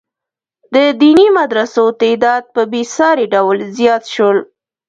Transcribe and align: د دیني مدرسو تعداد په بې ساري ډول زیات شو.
د 0.73 0.75
دیني 1.01 1.27
مدرسو 1.37 1.85
تعداد 2.01 2.43
په 2.55 2.61
بې 2.71 2.83
ساري 2.95 3.25
ډول 3.33 3.57
زیات 3.77 4.03
شو. 4.13 4.29